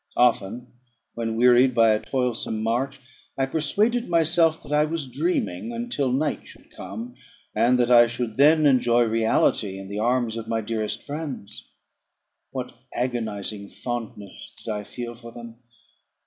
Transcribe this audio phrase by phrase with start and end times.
[0.17, 0.65] Often,
[1.13, 2.99] when wearied by a toilsome march,
[3.37, 7.13] I persuaded myself that I was dreaming until night should come,
[7.53, 11.69] and that I should then enjoy reality in the arms of my dearest friends.
[12.49, 15.57] What agonising fondness did I feel for them!